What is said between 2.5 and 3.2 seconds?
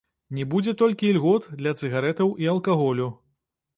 алкаголю.